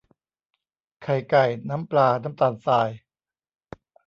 [1.03, 2.89] ไข่ไก่ น้ำปลา น้ำตาลทราย